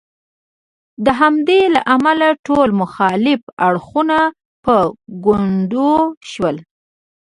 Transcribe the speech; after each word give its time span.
د 1.05 1.07
همدې 1.21 1.61
له 1.73 1.81
امله 1.95 2.27
ټول 2.47 2.69
مخالف 2.81 3.41
اړخونه 3.67 4.19
په 4.65 4.75
ګونډو 5.25 5.91
شول. 6.31 6.55